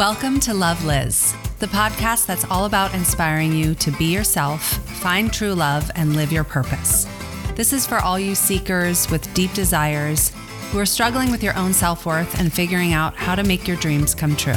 Welcome 0.00 0.40
to 0.40 0.54
Love 0.54 0.82
Liz, 0.86 1.34
the 1.58 1.66
podcast 1.66 2.24
that's 2.24 2.46
all 2.46 2.64
about 2.64 2.94
inspiring 2.94 3.52
you 3.52 3.74
to 3.74 3.90
be 3.90 4.06
yourself, 4.06 4.62
find 5.02 5.30
true 5.30 5.52
love, 5.52 5.90
and 5.94 6.16
live 6.16 6.32
your 6.32 6.42
purpose. 6.42 7.06
This 7.54 7.74
is 7.74 7.86
for 7.86 7.98
all 7.98 8.18
you 8.18 8.34
seekers 8.34 9.10
with 9.10 9.34
deep 9.34 9.52
desires 9.52 10.32
who 10.70 10.78
are 10.78 10.86
struggling 10.86 11.30
with 11.30 11.42
your 11.42 11.54
own 11.54 11.74
self 11.74 12.06
worth 12.06 12.40
and 12.40 12.50
figuring 12.50 12.94
out 12.94 13.14
how 13.14 13.34
to 13.34 13.42
make 13.42 13.68
your 13.68 13.76
dreams 13.76 14.14
come 14.14 14.34
true. 14.36 14.56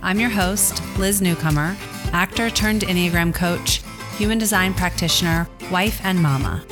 I'm 0.00 0.20
your 0.20 0.30
host, 0.30 0.80
Liz 0.96 1.20
Newcomer, 1.20 1.76
actor 2.12 2.48
turned 2.48 2.82
Enneagram 2.82 3.34
coach, 3.34 3.82
human 4.16 4.38
design 4.38 4.74
practitioner, 4.74 5.48
wife, 5.72 6.00
and 6.04 6.22
mama. 6.22 6.64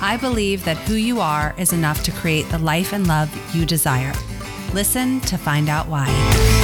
I 0.00 0.16
believe 0.16 0.64
that 0.64 0.78
who 0.78 0.94
you 0.94 1.20
are 1.20 1.54
is 1.58 1.74
enough 1.74 2.02
to 2.04 2.10
create 2.10 2.48
the 2.48 2.58
life 2.58 2.94
and 2.94 3.06
love 3.06 3.30
you 3.54 3.66
desire. 3.66 4.14
Listen 4.72 5.20
to 5.20 5.36
find 5.36 5.68
out 5.68 5.88
why. 5.88 6.59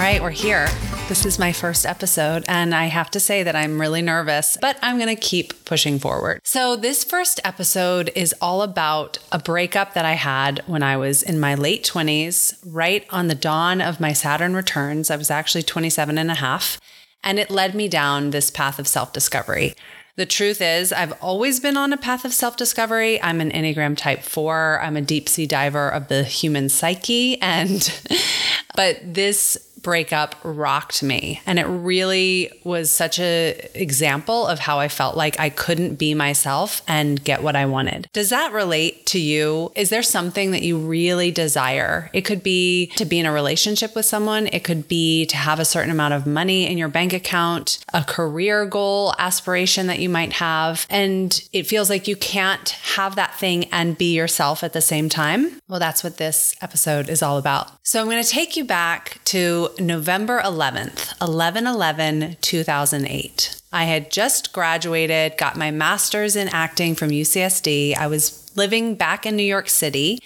All 0.00 0.06
right, 0.06 0.22
we're 0.22 0.30
here. 0.30 0.66
This 1.10 1.26
is 1.26 1.38
my 1.38 1.52
first 1.52 1.84
episode, 1.84 2.42
and 2.48 2.74
I 2.74 2.86
have 2.86 3.10
to 3.10 3.20
say 3.20 3.42
that 3.42 3.54
I'm 3.54 3.78
really 3.78 4.00
nervous, 4.00 4.56
but 4.58 4.78
I'm 4.80 4.96
going 4.96 5.14
to 5.14 5.20
keep 5.20 5.66
pushing 5.66 5.98
forward. 5.98 6.40
So, 6.42 6.74
this 6.74 7.04
first 7.04 7.38
episode 7.44 8.10
is 8.14 8.34
all 8.40 8.62
about 8.62 9.18
a 9.30 9.38
breakup 9.38 9.92
that 9.92 10.06
I 10.06 10.14
had 10.14 10.62
when 10.66 10.82
I 10.82 10.96
was 10.96 11.22
in 11.22 11.38
my 11.38 11.54
late 11.54 11.84
20s, 11.84 12.56
right 12.64 13.04
on 13.10 13.28
the 13.28 13.34
dawn 13.34 13.82
of 13.82 14.00
my 14.00 14.14
Saturn 14.14 14.56
returns. 14.56 15.10
I 15.10 15.16
was 15.16 15.30
actually 15.30 15.64
27 15.64 16.16
and 16.16 16.30
a 16.30 16.36
half, 16.36 16.80
and 17.22 17.38
it 17.38 17.50
led 17.50 17.74
me 17.74 17.86
down 17.86 18.30
this 18.30 18.50
path 18.50 18.78
of 18.78 18.88
self 18.88 19.12
discovery. 19.12 19.74
The 20.16 20.26
truth 20.26 20.60
is, 20.60 20.92
I've 20.92 21.12
always 21.22 21.60
been 21.60 21.76
on 21.76 21.92
a 21.92 21.96
path 21.96 22.24
of 22.24 22.34
self 22.34 22.56
discovery. 22.56 23.22
I'm 23.22 23.40
an 23.40 23.50
Enneagram 23.50 23.96
type 23.96 24.22
four. 24.22 24.80
I'm 24.82 24.96
a 24.96 25.02
deep 25.02 25.28
sea 25.28 25.46
diver 25.46 25.88
of 25.88 26.08
the 26.08 26.24
human 26.24 26.68
psyche. 26.68 27.40
And, 27.40 27.90
but 28.74 28.98
this 29.02 29.69
breakup 29.82 30.36
rocked 30.42 31.02
me 31.02 31.40
and 31.46 31.58
it 31.58 31.66
really 31.66 32.50
was 32.64 32.90
such 32.90 33.18
a 33.18 33.70
example 33.74 34.46
of 34.46 34.58
how 34.58 34.78
I 34.78 34.88
felt 34.88 35.16
like 35.16 35.38
I 35.38 35.50
couldn't 35.50 35.96
be 35.96 36.14
myself 36.14 36.82
and 36.86 37.22
get 37.22 37.42
what 37.42 37.56
I 37.56 37.66
wanted. 37.66 38.08
Does 38.12 38.30
that 38.30 38.52
relate 38.52 39.06
to 39.06 39.20
you? 39.20 39.72
Is 39.74 39.90
there 39.90 40.02
something 40.02 40.50
that 40.50 40.62
you 40.62 40.78
really 40.78 41.30
desire? 41.30 42.10
It 42.12 42.22
could 42.22 42.42
be 42.42 42.86
to 42.96 43.04
be 43.04 43.18
in 43.18 43.26
a 43.26 43.32
relationship 43.32 43.94
with 43.94 44.04
someone, 44.06 44.46
it 44.48 44.64
could 44.64 44.88
be 44.88 45.26
to 45.26 45.36
have 45.36 45.58
a 45.58 45.64
certain 45.64 45.90
amount 45.90 46.14
of 46.14 46.26
money 46.26 46.66
in 46.66 46.78
your 46.78 46.88
bank 46.88 47.12
account, 47.12 47.84
a 47.92 48.04
career 48.04 48.66
goal, 48.66 49.14
aspiration 49.18 49.86
that 49.86 49.98
you 49.98 50.08
might 50.08 50.34
have, 50.34 50.86
and 50.90 51.48
it 51.52 51.66
feels 51.66 51.90
like 51.90 52.08
you 52.08 52.16
can't 52.16 52.70
have 52.94 53.16
that 53.16 53.34
thing 53.34 53.64
and 53.72 53.96
be 53.98 54.14
yourself 54.14 54.62
at 54.62 54.72
the 54.72 54.80
same 54.80 55.08
time. 55.08 55.60
Well, 55.68 55.80
that's 55.80 56.04
what 56.04 56.16
this 56.16 56.54
episode 56.60 57.08
is 57.08 57.22
all 57.22 57.38
about. 57.38 57.70
So 57.82 58.00
I'm 58.00 58.06
going 58.06 58.22
to 58.22 58.28
take 58.28 58.56
you 58.56 58.64
back 58.64 59.20
to 59.26 59.69
November 59.78 60.40
11th, 60.40 61.20
11 61.20 61.66
11 61.66 62.36
2008. 62.40 63.60
I 63.72 63.84
had 63.84 64.10
just 64.10 64.52
graduated, 64.52 65.36
got 65.36 65.56
my 65.56 65.70
master's 65.70 66.34
in 66.34 66.48
acting 66.48 66.94
from 66.94 67.10
UCSD. 67.10 67.96
I 67.96 68.06
was 68.06 68.50
living 68.56 68.94
back 68.94 69.26
in 69.26 69.36
New 69.36 69.42
York 69.42 69.68
City. 69.68 70.18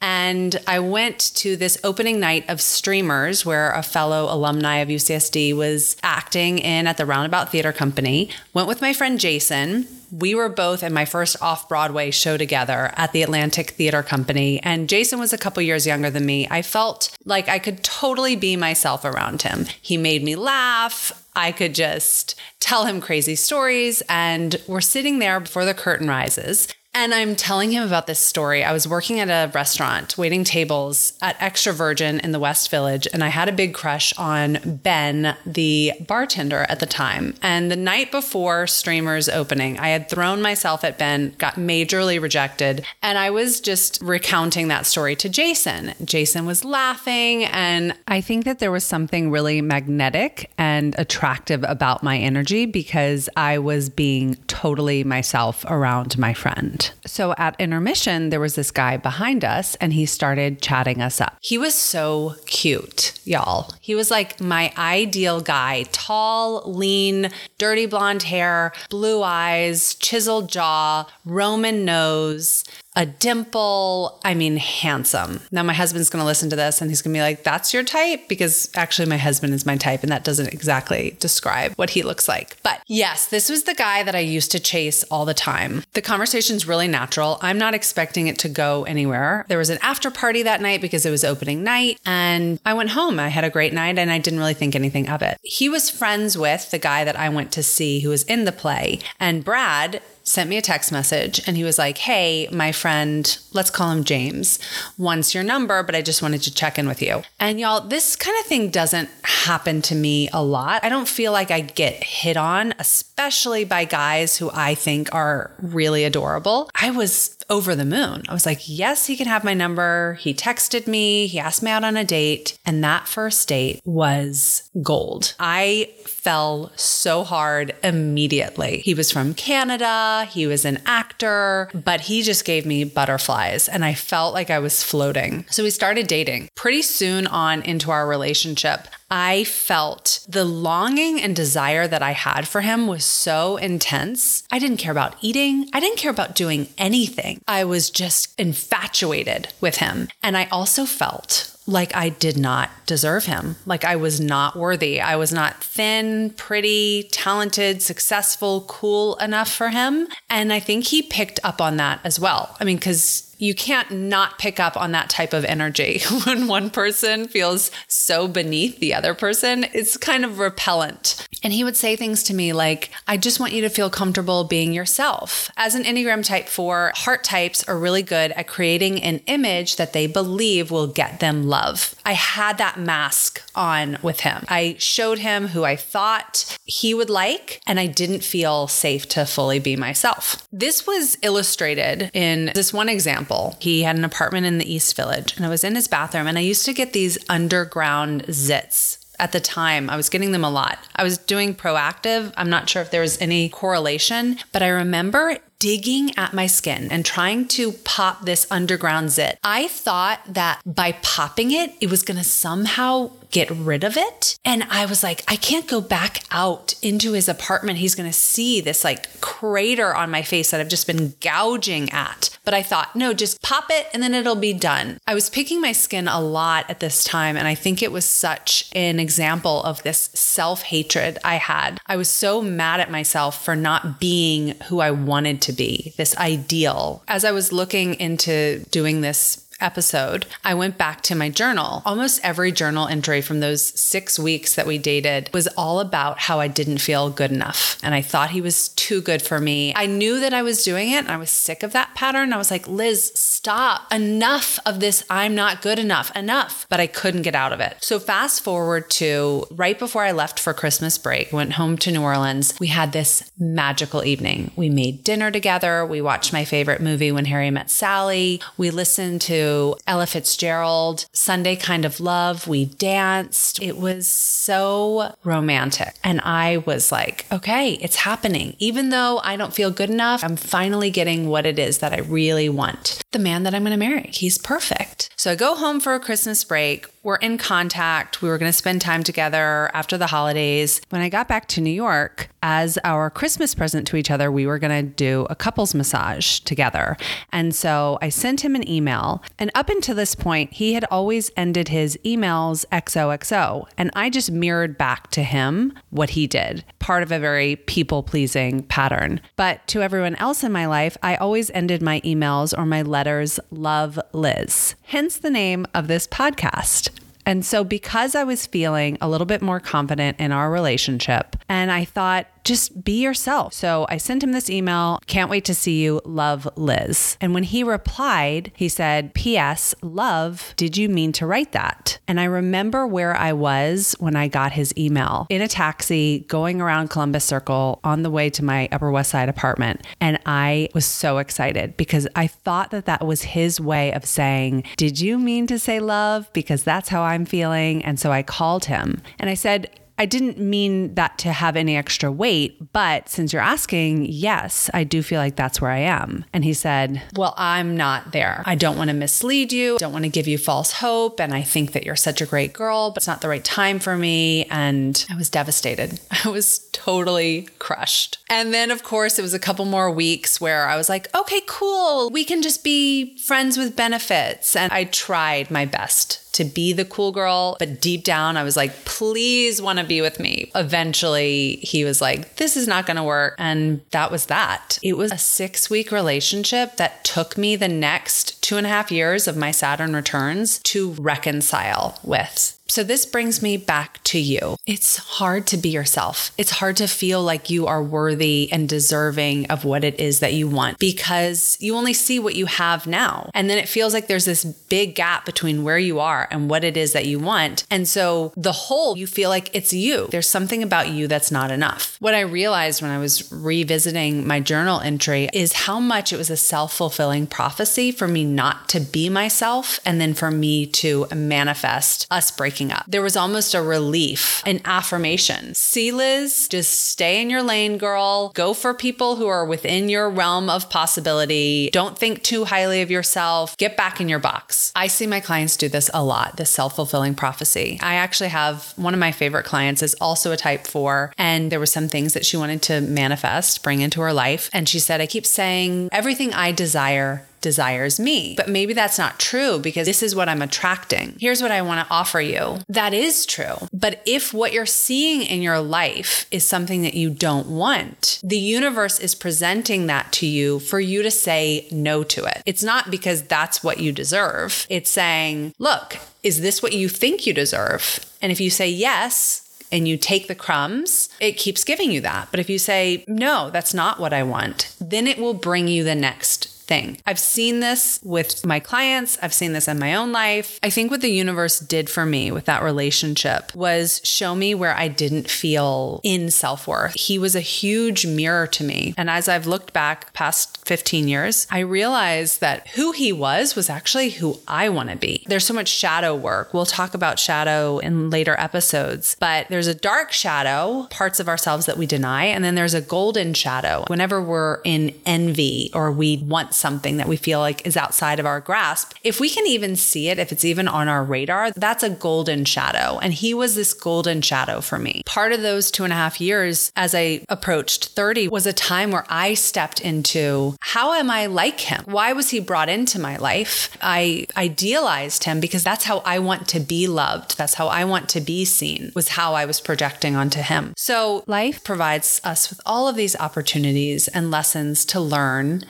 And 0.00 0.60
I 0.66 0.80
went 0.80 1.18
to 1.36 1.56
this 1.56 1.78
opening 1.82 2.20
night 2.20 2.44
of 2.48 2.60
Streamers, 2.60 3.46
where 3.46 3.72
a 3.72 3.82
fellow 3.82 4.26
alumni 4.30 4.76
of 4.76 4.88
UCSD 4.88 5.56
was 5.56 5.96
acting 6.02 6.58
in 6.58 6.86
at 6.86 6.98
the 6.98 7.06
Roundabout 7.06 7.50
Theater 7.50 7.72
Company. 7.72 8.28
Went 8.52 8.68
with 8.68 8.82
my 8.82 8.92
friend 8.92 9.18
Jason 9.18 9.88
we 10.18 10.34
were 10.34 10.48
both 10.48 10.84
in 10.84 10.92
my 10.92 11.04
first 11.04 11.36
off 11.42 11.68
Broadway 11.68 12.10
show 12.12 12.36
together 12.36 12.92
at 12.96 13.12
the 13.12 13.22
Atlantic 13.22 13.70
Theater 13.70 14.02
Company, 14.02 14.60
and 14.62 14.88
Jason 14.88 15.18
was 15.18 15.32
a 15.32 15.38
couple 15.38 15.62
years 15.62 15.86
younger 15.86 16.08
than 16.08 16.24
me. 16.24 16.46
I 16.50 16.62
felt 16.62 17.10
like 17.24 17.48
I 17.48 17.58
could 17.58 17.82
totally 17.82 18.36
be 18.36 18.54
myself 18.56 19.04
around 19.04 19.42
him. 19.42 19.66
He 19.82 19.96
made 19.96 20.22
me 20.22 20.36
laugh. 20.36 21.12
I 21.34 21.50
could 21.50 21.74
just 21.74 22.38
tell 22.60 22.84
him 22.84 23.00
crazy 23.00 23.34
stories, 23.34 24.02
and 24.08 24.60
we're 24.68 24.80
sitting 24.80 25.18
there 25.18 25.40
before 25.40 25.64
the 25.64 25.74
curtain 25.74 26.06
rises. 26.06 26.68
And 26.96 27.12
I'm 27.12 27.34
telling 27.34 27.72
him 27.72 27.82
about 27.82 28.06
this 28.06 28.20
story. 28.20 28.62
I 28.62 28.72
was 28.72 28.86
working 28.86 29.18
at 29.18 29.28
a 29.28 29.50
restaurant, 29.52 30.16
waiting 30.16 30.44
tables 30.44 31.14
at 31.20 31.36
Extra 31.42 31.72
Virgin 31.72 32.20
in 32.20 32.30
the 32.30 32.38
West 32.38 32.70
Village, 32.70 33.08
and 33.12 33.24
I 33.24 33.28
had 33.28 33.48
a 33.48 33.52
big 33.52 33.74
crush 33.74 34.16
on 34.16 34.58
Ben, 34.64 35.36
the 35.44 35.92
bartender 36.06 36.64
at 36.68 36.78
the 36.78 36.86
time. 36.86 37.34
And 37.42 37.68
the 37.68 37.76
night 37.76 38.12
before 38.12 38.68
Streamers 38.68 39.28
opening, 39.28 39.76
I 39.76 39.88
had 39.88 40.08
thrown 40.08 40.40
myself 40.40 40.84
at 40.84 40.96
Ben, 40.96 41.34
got 41.38 41.54
majorly 41.56 42.22
rejected, 42.22 42.86
and 43.02 43.18
I 43.18 43.30
was 43.30 43.60
just 43.60 44.00
recounting 44.00 44.68
that 44.68 44.86
story 44.86 45.16
to 45.16 45.28
Jason. 45.28 45.94
Jason 46.04 46.46
was 46.46 46.64
laughing, 46.64 47.44
and 47.46 47.94
I 48.06 48.20
think 48.20 48.44
that 48.44 48.60
there 48.60 48.70
was 48.70 48.84
something 48.84 49.32
really 49.32 49.60
magnetic 49.60 50.52
and 50.56 50.94
attractive 50.96 51.64
about 51.66 52.04
my 52.04 52.18
energy 52.18 52.66
because 52.66 53.28
I 53.36 53.58
was 53.58 53.90
being 53.90 54.36
totally 54.46 55.02
myself 55.02 55.64
around 55.68 56.16
my 56.16 56.34
friend. 56.34 56.83
So 57.06 57.34
at 57.38 57.58
intermission, 57.60 58.30
there 58.30 58.40
was 58.40 58.54
this 58.54 58.70
guy 58.70 58.96
behind 58.96 59.44
us 59.44 59.74
and 59.76 59.92
he 59.92 60.06
started 60.06 60.60
chatting 60.60 61.00
us 61.00 61.20
up. 61.20 61.36
He 61.40 61.58
was 61.58 61.74
so 61.74 62.36
cute, 62.46 63.18
y'all. 63.24 63.72
He 63.80 63.94
was 63.94 64.10
like 64.10 64.40
my 64.40 64.72
ideal 64.76 65.40
guy 65.40 65.84
tall, 65.92 66.62
lean, 66.70 67.30
dirty 67.58 67.86
blonde 67.86 68.24
hair, 68.24 68.72
blue 68.90 69.22
eyes, 69.22 69.94
chiseled 69.94 70.48
jaw, 70.48 71.06
Roman 71.24 71.84
nose, 71.84 72.64
a 72.96 73.06
dimple. 73.06 74.20
I 74.24 74.34
mean, 74.34 74.56
handsome. 74.56 75.40
Now, 75.50 75.62
my 75.62 75.74
husband's 75.74 76.10
going 76.10 76.22
to 76.22 76.26
listen 76.26 76.50
to 76.50 76.56
this 76.56 76.80
and 76.80 76.90
he's 76.90 77.02
going 77.02 77.12
to 77.14 77.18
be 77.18 77.22
like, 77.22 77.42
that's 77.42 77.72
your 77.74 77.82
type? 77.82 78.28
Because 78.28 78.68
actually, 78.74 79.08
my 79.08 79.16
husband 79.16 79.54
is 79.54 79.66
my 79.66 79.76
type 79.76 80.02
and 80.02 80.12
that 80.12 80.24
doesn't 80.24 80.52
exactly 80.52 81.16
describe 81.20 81.72
what 81.72 81.90
he 81.90 82.02
looks 82.02 82.28
like. 82.28 82.56
But 82.62 82.82
yes, 82.86 83.26
this 83.26 83.48
was 83.48 83.64
the 83.64 83.74
guy 83.74 84.02
that 84.02 84.14
I 84.14 84.20
used 84.20 84.52
to 84.52 84.60
chase 84.60 85.02
all 85.04 85.24
the 85.24 85.34
time. 85.34 85.82
The 85.92 86.02
conversation's 86.02 86.66
really 86.66 86.88
natural. 86.88 87.38
I'm 87.42 87.58
not 87.58 87.74
expecting 87.74 88.26
it 88.26 88.38
to 88.40 88.48
go 88.48 88.84
anywhere. 88.84 89.44
There 89.48 89.58
was 89.58 89.70
an 89.70 89.78
after 89.82 90.10
party 90.10 90.42
that 90.42 90.60
night 90.60 90.80
because 90.80 91.04
it 91.04 91.10
was 91.10 91.24
opening 91.24 91.64
night 91.64 92.00
and 92.06 92.60
I 92.64 92.74
went 92.74 92.90
home. 92.90 93.18
I 93.18 93.28
had 93.28 93.44
a 93.44 93.50
great 93.50 93.72
night 93.72 93.98
and 93.98 94.10
I 94.10 94.18
didn't 94.18 94.38
really 94.38 94.54
think 94.54 94.74
anything 94.74 95.08
of 95.08 95.22
it. 95.22 95.38
He 95.42 95.68
was 95.68 95.90
friends 95.90 96.38
with 96.38 96.70
the 96.70 96.78
guy 96.78 97.04
that 97.04 97.16
I 97.16 97.28
went 97.28 97.52
to 97.52 97.62
see 97.62 98.00
who 98.00 98.10
was 98.10 98.24
in 98.24 98.44
the 98.44 98.52
play. 98.52 99.00
And 99.18 99.44
Brad 99.44 100.00
sent 100.24 100.50
me 100.50 100.56
a 100.56 100.62
text 100.62 100.90
message 100.90 101.40
and 101.46 101.56
he 101.56 101.64
was 101.64 101.78
like, 101.78 101.98
Hey, 101.98 102.48
my 102.50 102.72
friend, 102.72 103.38
let's 103.52 103.70
call 103.70 103.90
him 103.90 104.04
James, 104.04 104.58
wants 104.98 105.34
your 105.34 105.44
number, 105.44 105.82
but 105.82 105.94
I 105.94 106.02
just 106.02 106.22
wanted 106.22 106.42
to 106.42 106.54
check 106.54 106.78
in 106.78 106.88
with 106.88 107.00
you. 107.00 107.22
And 107.38 107.60
y'all, 107.60 107.86
this 107.86 108.16
kind 108.16 108.36
of 108.40 108.46
thing 108.46 108.70
doesn't 108.70 109.10
happen 109.22 109.82
to 109.82 109.94
me 109.94 110.28
a 110.32 110.42
lot. 110.42 110.82
I 110.82 110.88
don't 110.88 111.08
feel 111.08 111.30
like 111.30 111.50
I 111.50 111.60
get 111.60 112.02
hit 112.02 112.36
on, 112.36 112.74
especially 112.78 113.13
by 113.16 113.84
guys 113.84 114.36
who 114.36 114.50
I 114.52 114.74
think 114.74 115.14
are 115.14 115.52
really 115.60 116.04
adorable. 116.04 116.70
I 116.80 116.90
was 116.90 117.36
over 117.50 117.74
the 117.74 117.84
moon. 117.84 118.22
I 118.28 118.32
was 118.32 118.46
like, 118.46 118.60
yes, 118.64 119.06
he 119.06 119.16
can 119.16 119.26
have 119.26 119.44
my 119.44 119.54
number. 119.54 120.14
He 120.14 120.34
texted 120.34 120.86
me, 120.86 121.26
he 121.26 121.38
asked 121.38 121.62
me 121.62 121.70
out 121.70 121.84
on 121.84 121.96
a 121.96 122.04
date, 122.04 122.58
and 122.64 122.82
that 122.82 123.06
first 123.06 123.48
date 123.48 123.80
was 123.84 124.70
gold. 124.82 125.34
I 125.38 125.90
fell 126.06 126.72
so 126.76 127.22
hard 127.22 127.74
immediately. 127.82 128.78
He 128.78 128.94
was 128.94 129.10
from 129.10 129.34
Canada, 129.34 130.26
he 130.30 130.46
was 130.46 130.64
an 130.64 130.80
actor, 130.86 131.70
but 131.74 132.02
he 132.02 132.22
just 132.22 132.44
gave 132.44 132.64
me 132.64 132.84
butterflies 132.84 133.68
and 133.68 133.84
I 133.84 133.94
felt 133.94 134.32
like 134.32 134.50
I 134.50 134.58
was 134.58 134.82
floating. 134.82 135.44
So 135.50 135.62
we 135.62 135.70
started 135.70 136.06
dating. 136.06 136.48
Pretty 136.54 136.82
soon 136.82 137.26
on 137.26 137.62
into 137.62 137.90
our 137.90 138.06
relationship, 138.06 138.88
I 139.10 139.44
felt 139.44 140.24
the 140.28 140.44
longing 140.44 141.20
and 141.20 141.36
desire 141.36 141.86
that 141.86 142.02
I 142.02 142.12
had 142.12 142.48
for 142.48 142.62
him 142.62 142.86
was 142.86 143.04
so 143.04 143.56
intense. 143.56 144.42
I 144.50 144.58
didn't 144.58 144.78
care 144.78 144.92
about 144.92 145.16
eating. 145.20 145.68
I 145.72 145.80
didn't 145.80 145.98
care 145.98 146.10
about 146.10 146.34
doing 146.34 146.68
anything. 146.78 147.40
I 147.46 147.64
was 147.64 147.90
just 147.90 148.38
infatuated 148.38 149.48
with 149.60 149.76
him. 149.76 150.08
And 150.22 150.36
I 150.36 150.46
also 150.50 150.84
felt 150.84 151.53
like 151.66 151.94
I 151.96 152.10
did 152.10 152.36
not 152.36 152.70
deserve 152.86 153.24
him. 153.24 153.56
Like 153.64 153.84
I 153.84 153.96
was 153.96 154.20
not 154.20 154.56
worthy. 154.56 155.00
I 155.00 155.16
was 155.16 155.32
not 155.32 155.62
thin, 155.62 156.30
pretty, 156.30 157.08
talented, 157.10 157.80
successful, 157.80 158.62
cool 158.68 159.16
enough 159.16 159.50
for 159.50 159.70
him. 159.70 160.08
And 160.28 160.52
I 160.52 160.60
think 160.60 160.84
he 160.84 161.02
picked 161.02 161.40
up 161.42 161.60
on 161.60 161.76
that 161.78 162.00
as 162.04 162.20
well. 162.20 162.54
I 162.60 162.64
mean, 162.64 162.76
because 162.76 163.34
you 163.38 163.54
can't 163.54 163.90
not 163.90 164.38
pick 164.38 164.60
up 164.60 164.76
on 164.76 164.92
that 164.92 165.10
type 165.10 165.32
of 165.32 165.44
energy 165.44 166.00
when 166.24 166.46
one 166.46 166.70
person 166.70 167.28
feels 167.28 167.70
so 167.88 168.28
beneath 168.28 168.78
the 168.78 168.94
other 168.94 169.14
person. 169.14 169.66
It's 169.72 169.96
kind 169.96 170.24
of 170.24 170.38
repellent. 170.38 171.26
And 171.44 171.52
he 171.52 171.62
would 171.62 171.76
say 171.76 171.94
things 171.94 172.22
to 172.24 172.34
me 172.34 172.52
like, 172.52 172.90
I 173.06 173.18
just 173.18 173.38
want 173.38 173.52
you 173.52 173.60
to 173.60 173.68
feel 173.68 173.90
comfortable 173.90 174.44
being 174.44 174.72
yourself. 174.72 175.50
As 175.56 175.74
an 175.74 175.84
Enneagram 175.84 176.24
type 176.24 176.48
four, 176.48 176.92
heart 176.96 177.22
types 177.22 177.62
are 177.68 177.78
really 177.78 178.02
good 178.02 178.32
at 178.32 178.48
creating 178.48 179.02
an 179.02 179.18
image 179.26 179.76
that 179.76 179.92
they 179.92 180.06
believe 180.06 180.70
will 180.70 180.86
get 180.86 181.20
them 181.20 181.44
love. 181.44 181.94
I 182.04 182.12
had 182.14 182.58
that 182.58 182.78
mask 182.78 183.42
on 183.54 183.98
with 184.02 184.20
him. 184.20 184.44
I 184.48 184.76
showed 184.78 185.18
him 185.18 185.48
who 185.48 185.64
I 185.64 185.76
thought 185.76 186.56
he 186.64 186.94
would 186.94 187.10
like, 187.10 187.60
and 187.66 187.78
I 187.78 187.86
didn't 187.86 188.24
feel 188.24 188.66
safe 188.66 189.06
to 189.10 189.26
fully 189.26 189.58
be 189.58 189.76
myself. 189.76 190.48
This 190.50 190.86
was 190.86 191.18
illustrated 191.20 192.10
in 192.14 192.52
this 192.54 192.72
one 192.72 192.88
example. 192.88 193.56
He 193.60 193.82
had 193.82 193.96
an 193.96 194.04
apartment 194.04 194.46
in 194.46 194.56
the 194.56 194.72
East 194.72 194.96
Village, 194.96 195.36
and 195.36 195.44
I 195.44 195.50
was 195.50 195.62
in 195.62 195.74
his 195.74 195.88
bathroom, 195.88 196.26
and 196.26 196.38
I 196.38 196.40
used 196.40 196.64
to 196.64 196.72
get 196.72 196.94
these 196.94 197.18
underground 197.28 198.24
zits 198.24 199.03
at 199.18 199.32
the 199.32 199.40
time 199.40 199.88
i 199.90 199.96
was 199.96 200.08
getting 200.08 200.32
them 200.32 200.44
a 200.44 200.50
lot 200.50 200.78
i 200.96 201.02
was 201.02 201.18
doing 201.18 201.54
Proactiv. 201.54 202.32
i'm 202.36 202.50
not 202.50 202.68
sure 202.68 202.82
if 202.82 202.90
there 202.90 203.00
was 203.00 203.20
any 203.20 203.48
correlation 203.48 204.36
but 204.52 204.62
i 204.62 204.68
remember 204.68 205.38
digging 205.64 206.10
at 206.18 206.34
my 206.34 206.46
skin 206.46 206.88
and 206.90 207.06
trying 207.06 207.48
to 207.48 207.72
pop 207.72 208.26
this 208.26 208.46
underground 208.50 209.08
zit. 209.08 209.38
I 209.42 209.68
thought 209.68 210.20
that 210.28 210.60
by 210.66 210.92
popping 211.00 211.52
it, 211.52 211.72
it 211.80 211.90
was 211.90 212.02
going 212.02 212.18
to 212.18 212.24
somehow 212.24 213.12
get 213.30 213.50
rid 213.50 213.82
of 213.82 213.96
it. 213.96 214.38
And 214.44 214.64
I 214.64 214.84
was 214.84 215.02
like, 215.02 215.22
I 215.26 215.36
can't 215.36 215.66
go 215.66 215.80
back 215.80 216.22
out 216.30 216.74
into 216.82 217.12
his 217.12 217.30
apartment. 217.30 217.78
He's 217.78 217.94
going 217.94 218.08
to 218.08 218.12
see 218.12 218.60
this 218.60 218.84
like 218.84 219.22
crater 219.22 219.94
on 219.94 220.10
my 220.10 220.20
face 220.20 220.50
that 220.50 220.60
I've 220.60 220.68
just 220.68 220.86
been 220.86 221.14
gouging 221.22 221.90
at. 221.92 222.33
But 222.44 222.54
I 222.54 222.62
thought, 222.62 222.94
no, 222.94 223.14
just 223.14 223.40
pop 223.42 223.66
it 223.70 223.88
and 223.92 224.02
then 224.02 224.14
it'll 224.14 224.34
be 224.36 224.52
done. 224.52 224.98
I 225.06 225.14
was 225.14 225.30
picking 225.30 225.60
my 225.60 225.72
skin 225.72 226.08
a 226.08 226.20
lot 226.20 226.68
at 226.68 226.80
this 226.80 227.02
time. 227.04 227.36
And 227.36 227.48
I 227.48 227.54
think 227.54 227.82
it 227.82 227.92
was 227.92 228.04
such 228.04 228.70
an 228.74 229.00
example 229.00 229.62
of 229.62 229.82
this 229.82 230.10
self 230.14 230.62
hatred 230.62 231.18
I 231.24 231.36
had. 231.36 231.80
I 231.86 231.96
was 231.96 232.08
so 232.08 232.42
mad 232.42 232.80
at 232.80 232.90
myself 232.90 233.44
for 233.44 233.56
not 233.56 233.98
being 234.00 234.54
who 234.68 234.80
I 234.80 234.90
wanted 234.90 235.40
to 235.42 235.52
be, 235.52 235.94
this 235.96 236.16
ideal. 236.16 237.02
As 237.08 237.24
I 237.24 237.32
was 237.32 237.52
looking 237.52 237.94
into 237.94 238.64
doing 238.70 239.00
this 239.00 239.43
episode, 239.64 240.26
I 240.44 240.54
went 240.54 240.78
back 240.78 241.00
to 241.02 241.14
my 241.14 241.30
journal. 241.30 241.82
Almost 241.84 242.20
every 242.22 242.52
journal 242.52 242.86
entry 242.86 243.20
from 243.20 243.40
those 243.40 243.64
six 243.78 244.18
weeks 244.18 244.54
that 244.54 244.66
we 244.66 244.78
dated 244.78 245.30
was 245.32 245.48
all 245.56 245.80
about 245.80 246.20
how 246.20 246.38
I 246.38 246.48
didn't 246.48 246.78
feel 246.78 247.10
good 247.10 247.32
enough. 247.32 247.78
And 247.82 247.94
I 247.94 248.02
thought 248.02 248.30
he 248.30 248.40
was 248.40 248.68
too 248.70 249.00
good 249.00 249.22
for 249.22 249.40
me. 249.40 249.72
I 249.74 249.86
knew 249.86 250.20
that 250.20 250.34
I 250.34 250.42
was 250.42 250.62
doing 250.62 250.90
it 250.90 250.98
and 250.98 251.10
I 251.10 251.16
was 251.16 251.30
sick 251.30 251.62
of 251.62 251.72
that 251.72 251.94
pattern. 251.94 252.32
I 252.32 252.36
was 252.36 252.50
like, 252.50 252.68
Liz, 252.68 253.10
stop. 253.14 253.92
Enough 253.92 254.58
of 254.66 254.80
this. 254.80 255.02
I'm 255.08 255.34
not 255.34 255.62
good 255.62 255.78
enough. 255.78 256.14
Enough. 256.14 256.66
But 256.68 256.80
I 256.80 256.86
couldn't 256.86 257.22
get 257.22 257.34
out 257.34 257.52
of 257.52 257.60
it. 257.60 257.78
So 257.80 257.98
fast 257.98 258.44
forward 258.44 258.90
to 258.90 259.46
right 259.50 259.78
before 259.78 260.04
I 260.04 260.12
left 260.12 260.38
for 260.38 260.52
Christmas 260.52 260.98
break, 260.98 261.32
went 261.32 261.54
home 261.54 261.78
to 261.78 261.90
New 261.90 262.02
Orleans. 262.02 262.54
We 262.60 262.66
had 262.66 262.92
this 262.92 263.30
magical 263.38 264.04
evening. 264.04 264.50
We 264.56 264.68
made 264.68 265.04
dinner 265.04 265.30
together. 265.30 265.86
We 265.86 266.02
watched 266.02 266.32
my 266.32 266.44
favorite 266.44 266.82
movie, 266.82 267.10
When 267.10 267.24
Harry 267.24 267.50
Met 267.50 267.70
Sally. 267.70 268.40
We 268.58 268.70
listened 268.70 269.20
to 269.22 269.53
Ella 269.86 270.06
Fitzgerald, 270.06 271.06
Sunday 271.12 271.56
Kind 271.56 271.84
of 271.84 272.00
Love. 272.00 272.48
We 272.48 272.64
danced. 272.64 273.62
It 273.62 273.76
was 273.76 274.08
so 274.08 275.14
romantic. 275.24 275.94
And 276.02 276.20
I 276.22 276.58
was 276.58 276.90
like, 276.90 277.26
okay, 277.30 277.72
it's 277.74 277.96
happening. 277.96 278.56
Even 278.58 278.90
though 278.90 279.20
I 279.22 279.36
don't 279.36 279.54
feel 279.54 279.70
good 279.70 279.90
enough, 279.90 280.24
I'm 280.24 280.36
finally 280.36 280.90
getting 280.90 281.28
what 281.28 281.46
it 281.46 281.58
is 281.58 281.78
that 281.78 281.92
I 281.92 282.00
really 282.00 282.48
want. 282.48 283.03
The 283.14 283.20
man 283.20 283.44
that 283.44 283.54
I'm 283.54 283.62
going 283.62 283.70
to 283.70 283.76
marry. 283.76 284.10
He's 284.12 284.38
perfect. 284.38 285.08
So 285.14 285.30
I 285.30 285.36
go 285.36 285.54
home 285.54 285.78
for 285.78 285.94
a 285.94 286.00
Christmas 286.00 286.42
break. 286.42 286.88
We're 287.04 287.16
in 287.16 287.38
contact. 287.38 288.22
We 288.22 288.28
were 288.28 288.38
going 288.38 288.50
to 288.50 288.56
spend 288.56 288.80
time 288.80 289.04
together 289.04 289.70
after 289.72 289.96
the 289.96 290.08
holidays. 290.08 290.80
When 290.88 291.00
I 291.00 291.08
got 291.10 291.28
back 291.28 291.46
to 291.48 291.60
New 291.60 291.70
York, 291.70 292.30
as 292.42 292.78
our 292.82 293.10
Christmas 293.10 293.54
present 293.54 293.86
to 293.88 293.96
each 293.96 294.10
other, 294.10 294.32
we 294.32 294.46
were 294.46 294.58
going 294.58 294.86
to 294.86 294.90
do 294.90 295.26
a 295.30 295.36
couples 295.36 295.74
massage 295.74 296.40
together. 296.40 296.96
And 297.30 297.54
so 297.54 297.98
I 298.02 298.08
sent 298.08 298.42
him 298.42 298.54
an 298.54 298.68
email. 298.68 299.22
And 299.38 299.50
up 299.54 299.68
until 299.68 299.94
this 299.94 300.14
point, 300.14 300.54
he 300.54 300.72
had 300.74 300.84
always 300.90 301.30
ended 301.36 301.68
his 301.68 301.98
emails 302.04 302.64
XOXO. 302.72 303.66
And 303.78 303.90
I 303.94 304.10
just 304.10 304.30
mirrored 304.30 304.76
back 304.76 305.10
to 305.12 305.22
him 305.22 305.72
what 305.90 306.10
he 306.10 306.26
did, 306.26 306.64
part 306.78 307.02
of 307.02 307.12
a 307.12 307.18
very 307.18 307.56
people 307.56 308.02
pleasing 308.02 308.62
pattern. 308.64 309.20
But 309.36 309.66
to 309.68 309.82
everyone 309.82 310.16
else 310.16 310.42
in 310.42 310.52
my 310.52 310.66
life, 310.66 310.96
I 311.02 311.16
always 311.16 311.50
ended 311.50 311.82
my 311.82 312.00
emails 312.00 312.56
or 312.56 312.64
my 312.66 312.82
letters, 313.04 313.38
Love 313.50 314.00
Liz. 314.14 314.76
Hence 314.84 315.18
the 315.18 315.28
name 315.28 315.66
of 315.74 315.88
this 315.88 316.06
podcast. 316.06 316.88
And 317.26 317.44
so, 317.44 317.62
because 317.62 318.14
I 318.14 318.24
was 318.24 318.46
feeling 318.46 318.96
a 318.98 319.10
little 319.10 319.26
bit 319.26 319.42
more 319.42 319.60
confident 319.60 320.18
in 320.18 320.32
our 320.32 320.50
relationship, 320.50 321.36
and 321.46 321.70
I 321.70 321.84
thought, 321.84 322.28
just 322.44 322.84
be 322.84 323.02
yourself. 323.02 323.54
So 323.54 323.86
I 323.88 323.96
sent 323.96 324.22
him 324.22 324.32
this 324.32 324.50
email. 324.50 325.00
Can't 325.06 325.30
wait 325.30 325.44
to 325.46 325.54
see 325.54 325.82
you. 325.82 326.00
Love 326.04 326.46
Liz. 326.56 327.16
And 327.20 327.34
when 327.34 327.42
he 327.42 327.64
replied, 327.64 328.52
he 328.54 328.68
said, 328.68 329.14
P.S. 329.14 329.74
Love, 329.82 330.54
did 330.56 330.76
you 330.76 330.88
mean 330.88 331.12
to 331.12 331.26
write 331.26 331.52
that? 331.52 331.98
And 332.06 332.20
I 332.20 332.24
remember 332.24 332.86
where 332.86 333.16
I 333.16 333.32
was 333.32 333.96
when 333.98 334.14
I 334.14 334.28
got 334.28 334.52
his 334.52 334.74
email 334.76 335.26
in 335.30 335.42
a 335.42 335.48
taxi 335.48 336.20
going 336.28 336.60
around 336.60 336.90
Columbus 336.90 337.24
Circle 337.24 337.80
on 337.82 338.02
the 338.02 338.10
way 338.10 338.28
to 338.30 338.44
my 338.44 338.68
Upper 338.70 338.90
West 338.90 339.10
Side 339.10 339.28
apartment. 339.28 339.82
And 340.00 340.18
I 340.26 340.68
was 340.74 340.84
so 340.84 341.18
excited 341.18 341.76
because 341.76 342.06
I 342.14 342.26
thought 342.26 342.70
that 342.70 342.84
that 342.86 343.06
was 343.06 343.22
his 343.22 343.60
way 343.60 343.92
of 343.92 344.04
saying, 344.04 344.64
Did 344.76 345.00
you 345.00 345.18
mean 345.18 345.46
to 345.46 345.58
say 345.58 345.80
love? 345.80 346.30
Because 346.32 346.62
that's 346.62 346.90
how 346.90 347.02
I'm 347.02 347.24
feeling. 347.24 347.84
And 347.84 347.98
so 347.98 348.12
I 348.12 348.22
called 348.22 348.66
him 348.66 349.00
and 349.18 349.30
I 349.30 349.34
said, 349.34 349.70
I 349.98 350.06
didn't 350.06 350.38
mean 350.38 350.94
that 350.94 351.18
to 351.18 351.32
have 351.32 351.56
any 351.56 351.76
extra 351.76 352.10
weight, 352.10 352.72
but 352.72 353.08
since 353.08 353.32
you're 353.32 353.42
asking, 353.42 354.06
yes, 354.06 354.68
I 354.74 354.82
do 354.84 355.02
feel 355.02 355.20
like 355.20 355.36
that's 355.36 355.60
where 355.60 355.70
I 355.70 355.78
am. 355.78 356.24
And 356.32 356.44
he 356.44 356.52
said, 356.52 357.02
Well, 357.14 357.34
I'm 357.36 357.76
not 357.76 358.12
there. 358.12 358.42
I 358.44 358.56
don't 358.56 358.76
want 358.76 358.88
to 358.88 358.94
mislead 358.94 359.52
you, 359.52 359.78
don't 359.78 359.92
want 359.92 360.04
to 360.04 360.10
give 360.10 360.26
you 360.26 360.36
false 360.36 360.72
hope. 360.72 361.20
And 361.20 361.32
I 361.32 361.42
think 361.42 361.72
that 361.72 361.84
you're 361.84 361.96
such 361.96 362.20
a 362.20 362.26
great 362.26 362.52
girl, 362.52 362.90
but 362.90 362.98
it's 362.98 363.06
not 363.06 363.20
the 363.20 363.28
right 363.28 363.44
time 363.44 363.78
for 363.78 363.96
me. 363.96 364.46
And 364.46 365.04
I 365.10 365.16
was 365.16 365.30
devastated. 365.30 366.00
I 366.24 366.28
was 366.28 366.63
totally 366.74 367.48
crushed. 367.58 368.18
And 368.28 368.52
then, 368.52 368.70
of 368.70 368.82
course, 368.82 369.18
it 369.18 369.22
was 369.22 369.32
a 369.32 369.38
couple 369.38 369.64
more 369.64 369.90
weeks 369.90 370.40
where 370.40 370.66
I 370.66 370.76
was 370.76 370.88
like, 370.88 371.08
Okay, 371.14 371.40
cool. 371.46 372.10
We 372.10 372.24
can 372.24 372.42
just 372.42 372.62
be 372.62 373.16
friends 373.18 373.56
with 373.56 373.76
benefits. 373.76 374.54
And 374.56 374.72
I 374.72 374.84
tried 374.84 375.50
my 375.50 375.64
best 375.64 376.24
to 376.34 376.44
be 376.44 376.72
the 376.72 376.84
cool 376.84 377.12
girl. 377.12 377.56
But 377.58 377.80
deep 377.80 378.04
down, 378.04 378.36
I 378.36 378.42
was 378.42 378.56
like, 378.56 378.84
please 378.84 379.62
want 379.62 379.78
to 379.78 379.84
be 379.84 380.00
with 380.00 380.18
me. 380.18 380.50
Eventually, 380.54 381.56
he 381.56 381.84
was 381.84 382.00
like, 382.00 382.36
this 382.36 382.56
is 382.56 382.66
not 382.66 382.86
going 382.86 382.96
to 382.96 383.04
work. 383.04 383.36
And 383.38 383.80
that 383.92 384.10
was 384.10 384.26
that. 384.26 384.78
It 384.82 384.96
was 384.96 385.12
a 385.12 385.18
six 385.18 385.70
week 385.70 385.92
relationship 385.92 386.76
that 386.76 387.04
took 387.04 387.38
me 387.38 387.56
the 387.56 387.68
next 387.68 388.42
two 388.42 388.56
and 388.56 388.66
a 388.66 388.70
half 388.70 388.90
years 388.90 389.28
of 389.28 389.36
my 389.36 389.52
Saturn 389.52 389.94
returns 389.94 390.58
to 390.58 390.90
reconcile 390.92 391.98
with. 392.02 392.53
So, 392.74 392.82
this 392.82 393.06
brings 393.06 393.40
me 393.40 393.56
back 393.56 394.02
to 394.02 394.18
you. 394.18 394.56
It's 394.66 394.96
hard 394.96 395.46
to 395.46 395.56
be 395.56 395.68
yourself. 395.68 396.32
It's 396.36 396.50
hard 396.50 396.76
to 396.78 396.88
feel 396.88 397.22
like 397.22 397.48
you 397.48 397.68
are 397.68 397.80
worthy 397.80 398.48
and 398.50 398.68
deserving 398.68 399.46
of 399.46 399.64
what 399.64 399.84
it 399.84 400.00
is 400.00 400.18
that 400.18 400.32
you 400.32 400.48
want 400.48 400.80
because 400.80 401.56
you 401.60 401.76
only 401.76 401.92
see 401.92 402.18
what 402.18 402.34
you 402.34 402.46
have 402.46 402.88
now. 402.88 403.30
And 403.32 403.48
then 403.48 403.58
it 403.58 403.68
feels 403.68 403.94
like 403.94 404.08
there's 404.08 404.24
this 404.24 404.44
big 404.44 404.96
gap 404.96 405.24
between 405.24 405.62
where 405.62 405.78
you 405.78 406.00
are 406.00 406.26
and 406.32 406.50
what 406.50 406.64
it 406.64 406.76
is 406.76 406.94
that 406.94 407.06
you 407.06 407.20
want. 407.20 407.64
And 407.70 407.86
so, 407.86 408.32
the 408.36 408.50
whole, 408.50 408.98
you 408.98 409.06
feel 409.06 409.30
like 409.30 409.54
it's 409.54 409.72
you. 409.72 410.08
There's 410.10 410.28
something 410.28 410.64
about 410.64 410.88
you 410.88 411.06
that's 411.06 411.30
not 411.30 411.52
enough. 411.52 411.96
What 412.00 412.16
I 412.16 412.22
realized 412.22 412.82
when 412.82 412.90
I 412.90 412.98
was 412.98 413.30
revisiting 413.30 414.26
my 414.26 414.40
journal 414.40 414.80
entry 414.80 415.28
is 415.32 415.52
how 415.52 415.78
much 415.78 416.12
it 416.12 416.16
was 416.16 416.28
a 416.28 416.36
self 416.36 416.74
fulfilling 416.74 417.28
prophecy 417.28 417.92
for 417.92 418.08
me 418.08 418.24
not 418.24 418.68
to 418.70 418.80
be 418.80 419.08
myself 419.08 419.78
and 419.86 420.00
then 420.00 420.12
for 420.12 420.32
me 420.32 420.66
to 420.82 421.06
manifest 421.14 422.08
us 422.10 422.32
breaking 422.32 422.63
up. 422.72 422.84
There 422.86 423.02
was 423.02 423.16
almost 423.16 423.54
a 423.54 423.62
relief, 423.62 424.42
an 424.46 424.60
affirmation. 424.64 425.54
See, 425.54 425.92
Liz, 425.92 426.48
just 426.48 426.88
stay 426.88 427.20
in 427.20 427.30
your 427.30 427.42
lane, 427.42 427.78
girl. 427.78 428.30
Go 428.34 428.54
for 428.54 428.74
people 428.74 429.16
who 429.16 429.26
are 429.26 429.44
within 429.44 429.88
your 429.88 430.10
realm 430.10 430.48
of 430.48 430.70
possibility. 430.70 431.70
Don't 431.72 431.98
think 431.98 432.22
too 432.22 432.44
highly 432.44 432.82
of 432.82 432.90
yourself. 432.90 433.56
Get 433.56 433.76
back 433.76 434.00
in 434.00 434.08
your 434.08 434.18
box. 434.18 434.72
I 434.76 434.86
see 434.86 435.06
my 435.06 435.20
clients 435.20 435.56
do 435.56 435.68
this 435.68 435.90
a 435.94 436.04
lot, 436.04 436.36
this 436.36 436.50
self 436.50 436.76
fulfilling 436.76 437.14
prophecy. 437.14 437.78
I 437.82 437.94
actually 437.94 438.30
have 438.30 438.72
one 438.76 438.94
of 438.94 439.00
my 439.00 439.12
favorite 439.12 439.44
clients 439.44 439.82
is 439.82 439.94
also 440.00 440.32
a 440.32 440.36
type 440.36 440.66
four, 440.66 441.12
and 441.18 441.52
there 441.52 441.60
were 441.60 441.66
some 441.66 441.88
things 441.88 442.14
that 442.14 442.26
she 442.26 442.36
wanted 442.36 442.62
to 442.62 442.80
manifest, 442.80 443.62
bring 443.62 443.80
into 443.80 444.00
her 444.00 444.12
life. 444.12 444.50
And 444.52 444.68
she 444.68 444.78
said, 444.78 445.00
I 445.00 445.06
keep 445.06 445.26
saying 445.26 445.88
everything 445.92 446.32
I 446.32 446.52
desire 446.52 447.26
desires 447.44 448.00
me. 448.00 448.34
But 448.36 448.48
maybe 448.48 448.72
that's 448.72 448.98
not 448.98 449.20
true 449.20 449.60
because 449.60 449.86
this 449.86 450.02
is 450.02 450.16
what 450.16 450.28
I'm 450.28 450.42
attracting. 450.42 451.14
Here's 451.20 451.42
what 451.42 451.52
I 451.52 451.62
want 451.62 451.86
to 451.86 451.94
offer 451.94 452.20
you. 452.20 452.58
That 452.68 452.92
is 452.92 453.26
true. 453.26 453.68
But 453.72 454.02
if 454.06 454.34
what 454.34 454.52
you're 454.52 454.66
seeing 454.66 455.22
in 455.22 455.42
your 455.42 455.60
life 455.60 456.26
is 456.32 456.44
something 456.44 456.82
that 456.82 456.94
you 456.94 457.10
don't 457.10 457.46
want, 457.48 458.18
the 458.24 458.38
universe 458.38 458.98
is 458.98 459.14
presenting 459.14 459.86
that 459.86 460.10
to 460.12 460.26
you 460.26 460.58
for 460.58 460.80
you 460.80 461.02
to 461.02 461.10
say 461.10 461.68
no 461.70 462.02
to 462.02 462.24
it. 462.24 462.42
It's 462.46 462.64
not 462.64 462.90
because 462.90 463.22
that's 463.22 463.62
what 463.62 463.78
you 463.78 463.92
deserve. 463.92 464.66
It's 464.70 464.90
saying, 464.90 465.54
look, 465.58 465.98
is 466.22 466.40
this 466.40 466.62
what 466.62 466.72
you 466.72 466.88
think 466.88 467.26
you 467.26 467.34
deserve? 467.34 468.00
And 468.22 468.32
if 468.32 468.40
you 468.40 468.50
say 468.50 468.68
yes, 468.68 469.42
and 469.72 469.88
you 469.88 469.96
take 469.96 470.28
the 470.28 470.36
crumbs, 470.36 471.08
it 471.18 471.32
keeps 471.36 471.64
giving 471.64 471.90
you 471.90 472.00
that. 472.00 472.28
But 472.30 472.38
if 472.38 472.48
you 472.48 472.60
say, 472.60 473.04
no, 473.08 473.50
that's 473.50 473.74
not 473.74 473.98
what 473.98 474.12
I 474.12 474.22
want, 474.22 474.72
then 474.80 475.08
it 475.08 475.18
will 475.18 475.34
bring 475.34 475.66
you 475.66 475.82
the 475.82 475.96
next 475.96 476.53
thing. 476.66 476.98
I've 477.06 477.18
seen 477.18 477.60
this 477.60 478.00
with 478.02 478.44
my 478.44 478.60
clients, 478.60 479.18
I've 479.22 479.34
seen 479.34 479.52
this 479.52 479.68
in 479.68 479.78
my 479.78 479.94
own 479.94 480.12
life. 480.12 480.58
I 480.62 480.70
think 480.70 480.90
what 480.90 481.00
the 481.00 481.10
universe 481.10 481.60
did 481.60 481.88
for 481.88 482.04
me 482.06 482.30
with 482.30 482.46
that 482.46 482.62
relationship 482.62 483.54
was 483.54 484.00
show 484.04 484.34
me 484.34 484.54
where 484.54 484.76
I 484.76 484.88
didn't 484.88 485.30
feel 485.30 486.00
in 486.02 486.30
self 486.30 486.66
worth. 486.66 486.94
He 486.94 487.18
was 487.18 487.36
a 487.36 487.40
huge 487.40 488.06
mirror 488.06 488.46
to 488.48 488.64
me. 488.64 488.94
And 488.96 489.10
as 489.10 489.28
I've 489.28 489.46
looked 489.46 489.72
back 489.72 490.12
past 490.12 490.66
15 490.66 491.08
years, 491.08 491.46
I 491.50 491.60
realized 491.60 492.40
that 492.40 492.68
who 492.68 492.92
he 492.92 493.12
was 493.12 493.54
was 493.54 493.68
actually 493.68 494.10
who 494.10 494.38
I 494.48 494.68
want 494.68 494.90
to 494.90 494.96
be. 494.96 495.24
There's 495.28 495.46
so 495.46 495.54
much 495.54 495.68
shadow 495.68 496.14
work. 496.14 496.54
We'll 496.54 496.66
talk 496.66 496.94
about 496.94 497.18
shadow 497.18 497.78
in 497.78 498.10
later 498.10 498.36
episodes, 498.38 499.16
but 499.20 499.48
there's 499.48 499.66
a 499.66 499.74
dark 499.74 500.12
shadow, 500.12 500.86
parts 500.90 501.20
of 501.20 501.28
ourselves 501.28 501.66
that 501.66 501.76
we 501.76 501.86
deny, 501.86 502.24
and 502.24 502.44
then 502.44 502.54
there's 502.54 502.74
a 502.74 502.80
golden 502.80 503.34
shadow. 503.34 503.84
Whenever 503.88 504.22
we're 504.22 504.60
in 504.64 504.94
envy 505.04 505.70
or 505.74 505.92
we 505.92 506.18
want 506.18 506.53
something 506.54 506.96
that 506.96 507.08
we 507.08 507.16
feel 507.16 507.40
like 507.40 507.66
is 507.66 507.76
outside 507.76 508.20
of 508.20 508.26
our 508.26 508.40
grasp, 508.40 508.94
if 509.02 509.20
we 509.20 509.28
can 509.28 509.46
even 509.46 509.76
see 509.76 510.08
it, 510.08 510.18
if 510.18 510.32
it's 510.32 510.44
even 510.44 510.68
on 510.68 510.88
our 510.88 511.04
radar, 511.04 511.50
that's 511.52 511.82
a 511.82 511.90
golden 511.90 512.44
shadow. 512.44 512.98
And 512.98 513.12
he 513.12 513.34
was 513.34 513.54
this 513.54 513.74
golden 513.74 514.22
shadow 514.22 514.60
for 514.60 514.78
me. 514.78 515.02
Part 515.06 515.32
of 515.32 515.42
those 515.42 515.70
two 515.70 515.84
and 515.84 515.92
a 515.92 515.96
half 515.96 516.20
years 516.20 516.72
as 516.76 516.94
I 516.94 517.24
approached 517.28 517.88
30 517.88 518.28
was 518.28 518.46
a 518.46 518.52
time 518.52 518.90
where 518.90 519.06
I 519.08 519.34
stepped 519.34 519.80
into 519.80 520.56
how 520.60 520.92
am 520.94 521.10
I 521.10 521.26
like 521.26 521.60
him? 521.60 521.82
Why 521.86 522.12
was 522.12 522.30
he 522.30 522.40
brought 522.40 522.68
into 522.68 522.98
my 522.98 523.16
life? 523.16 523.76
I 523.80 524.26
idealized 524.36 525.24
him 525.24 525.40
because 525.40 525.64
that's 525.64 525.84
how 525.84 525.98
I 525.98 526.18
want 526.18 526.48
to 526.48 526.60
be 526.60 526.86
loved. 526.86 527.36
That's 527.36 527.54
how 527.54 527.68
I 527.68 527.84
want 527.84 528.08
to 528.10 528.20
be 528.20 528.44
seen, 528.44 528.92
was 528.94 529.08
how 529.08 529.34
I 529.34 529.44
was 529.44 529.60
projecting 529.60 530.16
onto 530.16 530.40
him. 530.40 530.74
So 530.76 531.24
life 531.26 531.64
provides 531.64 532.20
us 532.24 532.50
with 532.50 532.60
all 532.66 532.88
of 532.88 532.96
these 532.96 533.16
opportunities 533.16 534.08
and 534.08 534.30
lessons 534.30 534.84
to 534.86 535.00
learn 535.00 535.64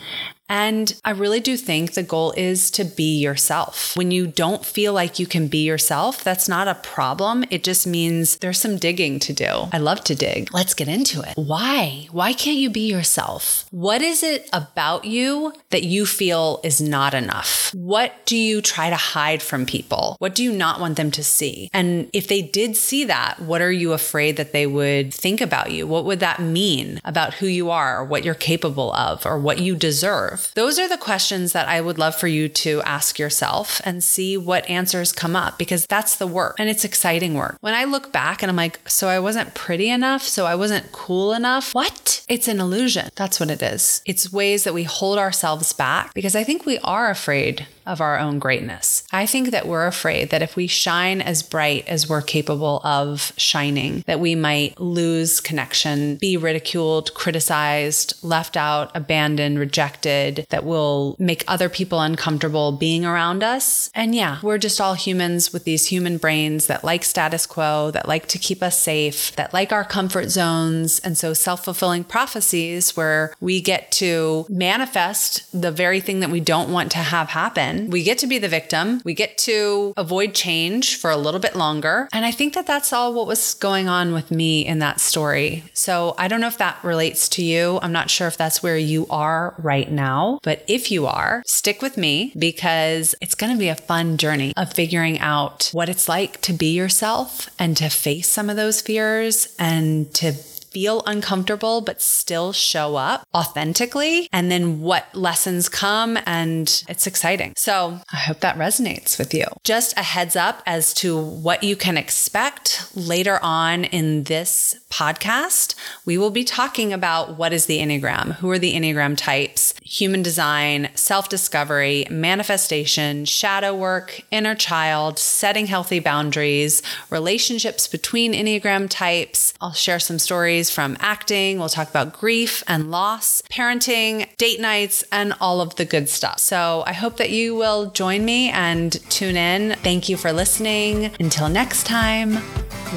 and 0.48 0.94
I 1.04 1.10
really 1.10 1.40
do 1.40 1.56
think 1.56 1.94
the 1.94 2.02
goal 2.02 2.32
is 2.36 2.70
to 2.72 2.84
be 2.84 3.18
yourself. 3.18 3.96
When 3.96 4.10
you 4.10 4.26
don't 4.26 4.64
feel 4.64 4.92
like 4.92 5.18
you 5.18 5.26
can 5.26 5.48
be 5.48 5.64
yourself, 5.64 6.22
that's 6.22 6.48
not 6.48 6.68
a 6.68 6.74
problem. 6.74 7.44
It 7.50 7.64
just 7.64 7.86
means 7.86 8.36
there's 8.38 8.60
some 8.60 8.76
digging 8.76 9.18
to 9.20 9.32
do. 9.32 9.68
I 9.72 9.78
love 9.78 10.04
to 10.04 10.14
dig. 10.14 10.52
Let's 10.52 10.74
get 10.74 10.88
into 10.88 11.22
it. 11.22 11.34
Why? 11.36 12.08
Why 12.10 12.32
can't 12.32 12.58
you 12.58 12.70
be 12.70 12.90
yourself? 12.90 13.66
What 13.70 14.02
is 14.02 14.22
it 14.22 14.48
about 14.52 15.04
you 15.04 15.52
that 15.70 15.84
you 15.84 16.06
feel 16.06 16.60
is 16.62 16.80
not 16.80 17.14
enough? 17.14 17.72
What 17.74 18.26
do 18.26 18.36
you 18.36 18.60
try 18.60 18.90
to 18.90 18.96
hide 18.96 19.42
from 19.42 19.66
people? 19.66 20.16
What 20.18 20.34
do 20.34 20.42
you 20.42 20.52
not 20.52 20.80
want 20.80 20.96
them 20.96 21.10
to 21.12 21.24
see? 21.24 21.70
And 21.72 22.08
if 22.12 22.28
they 22.28 22.42
did 22.42 22.76
see 22.76 23.04
that, 23.04 23.40
what 23.40 23.60
are 23.60 23.72
you 23.72 23.92
afraid 23.92 24.36
that 24.36 24.52
they 24.52 24.66
would 24.66 25.12
think 25.12 25.40
about 25.40 25.72
you? 25.72 25.86
What 25.86 26.04
would 26.04 26.20
that 26.20 26.40
mean 26.40 27.00
about 27.04 27.34
who 27.34 27.46
you 27.46 27.70
are, 27.70 27.98
or 27.98 28.04
what 28.04 28.24
you're 28.24 28.34
capable 28.34 28.92
of, 28.94 29.24
or 29.26 29.38
what 29.38 29.58
you 29.58 29.74
deserve? 29.74 30.33
Those 30.54 30.78
are 30.78 30.88
the 30.88 30.96
questions 30.96 31.52
that 31.52 31.68
I 31.68 31.80
would 31.80 31.98
love 31.98 32.14
for 32.14 32.28
you 32.28 32.48
to 32.48 32.82
ask 32.82 33.18
yourself 33.18 33.80
and 33.84 34.02
see 34.02 34.36
what 34.36 34.68
answers 34.68 35.12
come 35.12 35.36
up 35.36 35.58
because 35.58 35.86
that's 35.86 36.16
the 36.16 36.26
work 36.26 36.56
and 36.58 36.68
it's 36.68 36.84
exciting 36.84 37.34
work. 37.34 37.56
When 37.60 37.74
I 37.74 37.84
look 37.84 38.12
back 38.12 38.42
and 38.42 38.50
I'm 38.50 38.56
like, 38.56 38.88
so 38.88 39.08
I 39.08 39.18
wasn't 39.18 39.54
pretty 39.54 39.88
enough, 39.88 40.22
so 40.22 40.46
I 40.46 40.54
wasn't 40.54 40.92
cool 40.92 41.32
enough. 41.32 41.74
What? 41.74 42.24
It's 42.28 42.48
an 42.48 42.60
illusion. 42.60 43.08
That's 43.16 43.40
what 43.40 43.50
it 43.50 43.62
is. 43.62 44.02
It's 44.06 44.32
ways 44.32 44.64
that 44.64 44.74
we 44.74 44.84
hold 44.84 45.18
ourselves 45.18 45.72
back 45.72 46.14
because 46.14 46.34
I 46.34 46.44
think 46.44 46.64
we 46.64 46.78
are 46.78 47.10
afraid 47.10 47.66
of 47.86 48.00
our 48.00 48.18
own 48.18 48.38
greatness. 48.38 49.04
I 49.12 49.26
think 49.26 49.50
that 49.50 49.68
we're 49.68 49.86
afraid 49.86 50.30
that 50.30 50.42
if 50.42 50.56
we 50.56 50.66
shine 50.66 51.20
as 51.20 51.42
bright 51.42 51.86
as 51.86 52.08
we're 52.08 52.22
capable 52.22 52.80
of 52.82 53.32
shining, 53.36 54.02
that 54.06 54.20
we 54.20 54.34
might 54.34 54.80
lose 54.80 55.40
connection, 55.40 56.16
be 56.16 56.36
ridiculed, 56.36 57.12
criticized, 57.14 58.14
left 58.22 58.56
out, 58.56 58.90
abandoned, 58.94 59.58
rejected, 59.58 60.23
that 60.50 60.64
will 60.64 61.16
make 61.18 61.44
other 61.46 61.68
people 61.68 62.00
uncomfortable 62.00 62.72
being 62.72 63.04
around 63.04 63.42
us. 63.42 63.90
And 63.94 64.14
yeah, 64.14 64.38
we're 64.42 64.58
just 64.58 64.80
all 64.80 64.94
humans 64.94 65.52
with 65.52 65.64
these 65.64 65.86
human 65.86 66.18
brains 66.18 66.66
that 66.66 66.84
like 66.84 67.04
status 67.04 67.46
quo, 67.46 67.90
that 67.92 68.08
like 68.08 68.26
to 68.28 68.38
keep 68.38 68.62
us 68.62 68.78
safe, 68.80 69.34
that 69.36 69.52
like 69.52 69.72
our 69.72 69.84
comfort 69.84 70.30
zones. 70.30 70.98
And 71.00 71.16
so 71.16 71.32
self 71.34 71.64
fulfilling 71.64 72.04
prophecies 72.04 72.96
where 72.96 73.34
we 73.40 73.60
get 73.60 73.90
to 73.92 74.46
manifest 74.48 75.44
the 75.58 75.70
very 75.70 76.00
thing 76.00 76.20
that 76.20 76.30
we 76.30 76.40
don't 76.40 76.72
want 76.72 76.90
to 76.92 76.98
have 76.98 77.28
happen 77.28 77.74
we 77.88 78.02
get 78.02 78.18
to 78.18 78.26
be 78.26 78.38
the 78.38 78.48
victim. 78.48 79.00
We 79.04 79.14
get 79.14 79.38
to 79.38 79.92
avoid 79.96 80.34
change 80.34 80.96
for 80.96 81.10
a 81.10 81.16
little 81.16 81.40
bit 81.40 81.54
longer. 81.54 82.08
And 82.12 82.24
I 82.24 82.30
think 82.30 82.54
that 82.54 82.66
that's 82.66 82.92
all 82.92 83.14
what 83.14 83.26
was 83.26 83.54
going 83.54 83.88
on 83.88 84.12
with 84.12 84.30
me 84.30 84.66
in 84.66 84.78
that 84.80 85.00
story. 85.00 85.64
So 85.74 86.14
I 86.18 86.28
don't 86.28 86.40
know 86.40 86.46
if 86.46 86.58
that 86.58 86.82
relates 86.82 87.28
to 87.30 87.44
you. 87.44 87.78
I'm 87.82 87.92
not 87.92 88.10
sure 88.10 88.26
if 88.26 88.36
that's 88.36 88.62
where 88.62 88.76
you 88.76 89.06
are 89.10 89.54
right 89.58 89.90
now. 90.14 90.38
But 90.42 90.64
if 90.66 90.90
you 90.90 91.06
are, 91.06 91.42
stick 91.46 91.82
with 91.82 91.96
me 91.96 92.32
because 92.38 93.14
it's 93.20 93.34
going 93.34 93.52
to 93.52 93.58
be 93.58 93.68
a 93.68 93.74
fun 93.74 94.16
journey 94.16 94.52
of 94.56 94.72
figuring 94.72 95.18
out 95.18 95.70
what 95.72 95.88
it's 95.88 96.08
like 96.08 96.40
to 96.42 96.52
be 96.52 96.74
yourself 96.74 97.48
and 97.58 97.76
to 97.76 97.88
face 97.88 98.28
some 98.28 98.50
of 98.50 98.56
those 98.56 98.80
fears 98.80 99.54
and 99.58 100.12
to 100.14 100.32
feel 100.74 101.02
uncomfortable, 101.06 101.80
but 101.80 102.02
still 102.02 102.52
show 102.52 102.96
up 102.96 103.26
authentically. 103.32 104.28
And 104.32 104.50
then 104.50 104.80
what 104.80 105.06
lessons 105.14 105.68
come. 105.68 106.18
And 106.26 106.82
it's 106.88 107.06
exciting. 107.06 107.54
So 107.56 108.00
I 108.12 108.16
hope 108.16 108.40
that 108.40 108.58
resonates 108.58 109.16
with 109.16 109.32
you. 109.32 109.44
Just 109.62 109.96
a 109.96 110.02
heads 110.02 110.34
up 110.34 110.62
as 110.66 110.92
to 110.94 111.16
what 111.16 111.62
you 111.62 111.76
can 111.76 111.96
expect 111.96 112.90
later 112.96 113.38
on 113.40 113.84
in 113.84 114.24
this 114.24 114.74
podcast. 114.90 115.74
We 116.04 116.18
will 116.18 116.30
be 116.30 116.44
talking 116.44 116.92
about 116.92 117.38
what 117.38 117.52
is 117.52 117.66
the 117.66 117.78
Enneagram, 117.78 118.34
who 118.36 118.50
are 118.50 118.58
the 118.58 118.74
Enneagram 118.74 119.16
types, 119.16 119.74
human 119.82 120.22
design, 120.22 120.90
self 120.94 121.28
discovery, 121.28 122.06
manifestation, 122.10 123.24
shadow 123.24 123.74
work, 123.74 124.22
inner 124.32 124.54
child, 124.56 125.18
setting 125.20 125.66
healthy 125.66 126.00
boundaries, 126.00 126.82
relationships 127.10 127.86
between 127.86 128.32
Enneagram 128.32 128.88
types. 128.88 129.54
I'll 129.60 129.72
share 129.72 130.00
some 130.00 130.18
stories 130.18 130.63
stories 130.64 130.70
from 130.70 130.96
acting. 131.00 131.58
We'll 131.58 131.68
talk 131.68 131.88
about 131.88 132.12
grief 132.12 132.62
and 132.66 132.90
loss, 132.90 133.42
parenting, 133.50 134.26
date 134.36 134.60
nights, 134.60 135.04
and 135.10 135.34
all 135.40 135.60
of 135.60 135.76
the 135.76 135.84
good 135.84 136.08
stuff. 136.08 136.38
So 136.38 136.84
I 136.86 136.92
hope 136.92 137.16
that 137.16 137.30
you 137.30 137.54
will 137.54 137.90
join 137.90 138.24
me 138.24 138.50
and 138.50 138.92
tune 139.10 139.36
in. 139.36 139.76
Thank 139.82 140.08
you 140.08 140.16
for 140.16 140.32
listening. 140.32 141.12
Until 141.20 141.48
next 141.48 141.86
time, 141.86 142.34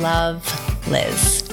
love 0.02 0.44
Liz. 0.88 1.44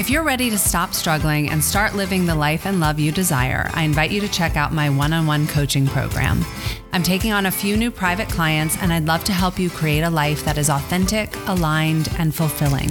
If 0.00 0.08
you're 0.08 0.22
ready 0.22 0.48
to 0.48 0.56
stop 0.56 0.94
struggling 0.94 1.50
and 1.50 1.62
start 1.62 1.94
living 1.94 2.24
the 2.24 2.34
life 2.34 2.64
and 2.64 2.80
love 2.80 2.98
you 2.98 3.12
desire, 3.12 3.68
I 3.74 3.82
invite 3.82 4.10
you 4.10 4.18
to 4.22 4.28
check 4.28 4.56
out 4.56 4.72
my 4.72 4.88
one 4.88 5.12
on 5.12 5.26
one 5.26 5.46
coaching 5.46 5.86
program. 5.86 6.42
I'm 6.94 7.02
taking 7.02 7.32
on 7.32 7.44
a 7.44 7.50
few 7.50 7.76
new 7.76 7.90
private 7.90 8.30
clients, 8.30 8.78
and 8.78 8.94
I'd 8.94 9.04
love 9.04 9.24
to 9.24 9.34
help 9.34 9.58
you 9.58 9.68
create 9.68 10.00
a 10.00 10.08
life 10.08 10.42
that 10.46 10.56
is 10.56 10.70
authentic, 10.70 11.36
aligned, 11.48 12.08
and 12.18 12.34
fulfilling. 12.34 12.88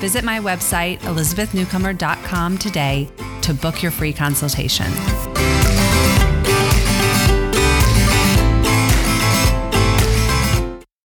Visit 0.00 0.24
my 0.24 0.40
website, 0.40 0.98
elizabethnewcomer.com, 1.02 2.58
today 2.58 3.08
to 3.42 3.54
book 3.54 3.80
your 3.80 3.92
free 3.92 4.12
consultation. 4.12 4.90